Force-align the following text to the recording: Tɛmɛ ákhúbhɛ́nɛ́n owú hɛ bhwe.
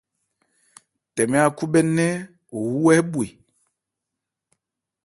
Tɛmɛ 1.15 1.37
ákhúbhɛ́nɛ́n 1.47 2.13
owú 2.57 2.81
hɛ 2.89 2.95
bhwe. 3.11 3.25